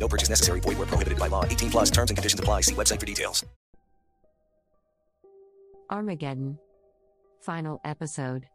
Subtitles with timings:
[0.00, 0.60] No purchase necessary.
[0.60, 1.44] Void where prohibited by law.
[1.44, 2.62] 18 plus terms and conditions apply.
[2.62, 3.44] See website for details.
[5.90, 6.58] Armageddon.
[7.42, 8.46] Final episode.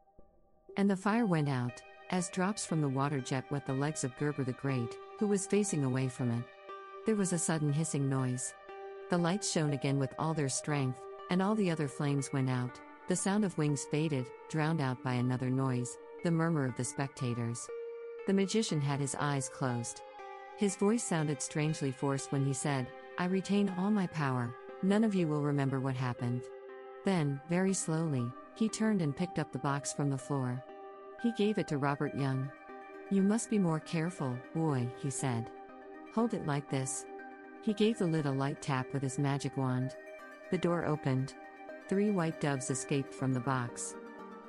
[0.78, 1.82] And the fire went out,
[2.12, 5.48] as drops from the water jet wet the legs of Gerber the Great, who was
[5.48, 6.44] facing away from it.
[7.06, 8.54] There was a sudden hissing noise.
[9.10, 12.80] The lights shone again with all their strength, and all the other flames went out.
[13.08, 17.68] The sound of wings faded, drowned out by another noise, the murmur of the spectators.
[18.28, 20.02] The magician had his eyes closed.
[20.58, 22.88] His voice sounded strangely forced when he said,
[23.18, 26.44] I retain all my power, none of you will remember what happened.
[27.04, 30.64] Then, very slowly, he turned and picked up the box from the floor.
[31.22, 32.50] He gave it to Robert Young.
[33.12, 35.50] You must be more careful, boy, he said.
[36.14, 37.06] Hold it like this.
[37.62, 39.96] He gave the lid a light tap with his magic wand.
[40.52, 41.34] The door opened.
[41.90, 43.96] Three white doves escaped from the box.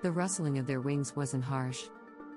[0.03, 1.85] The rustling of their wings wasn't harsh.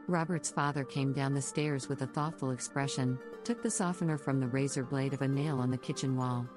[0.09, 4.47] Robert's father came down the stairs with a thoughtful expression, took the softener from the
[4.47, 6.47] razor blade of a nail on the kitchen wall.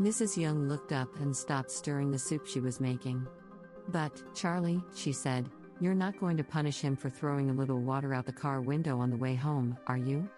[0.00, 0.36] Mrs.
[0.36, 3.26] Young looked up and stopped stirring the soup she was making.
[3.88, 8.14] But, Charlie, she said, you're not going to punish him for throwing a little water
[8.14, 10.28] out the car window on the way home, are you?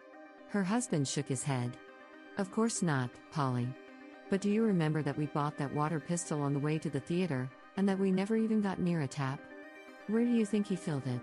[0.48, 1.76] Her husband shook his head.
[2.38, 3.68] Of course not, Polly.
[4.30, 7.00] But do you remember that we bought that water pistol on the way to the
[7.00, 9.38] theater, and that we never even got near a tap?
[10.06, 11.20] Where do you think he filled it?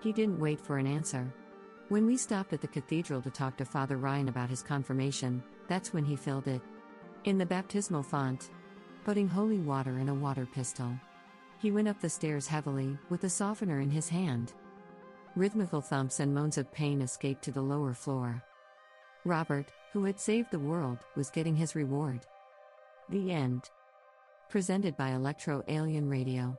[0.00, 1.32] He didn't wait for an answer.
[1.88, 5.92] When we stopped at the cathedral to talk to Father Ryan about his confirmation, that's
[5.92, 6.62] when he filled it.
[7.24, 8.50] In the baptismal font,
[9.04, 10.92] putting holy water in a water pistol.
[11.60, 14.52] He went up the stairs heavily, with the softener in his hand.
[15.34, 18.42] Rhythmical thumps and moans of pain escaped to the lower floor.
[19.24, 22.26] Robert, who had saved the world, was getting his reward.
[23.08, 23.70] The end.
[24.48, 26.58] Presented by Electro Alien Radio.